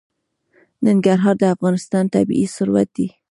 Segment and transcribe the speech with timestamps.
[0.85, 3.07] ننګرهار د افغانستان طبعي ثروت دی.